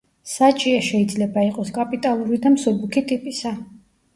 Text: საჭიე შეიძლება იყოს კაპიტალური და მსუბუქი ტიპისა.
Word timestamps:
საჭიე 0.29 0.77
შეიძლება 0.87 1.43
იყოს 1.49 1.69
კაპიტალური 1.77 2.41
და 2.47 2.53
მსუბუქი 2.55 3.07
ტიპისა. 3.13 3.57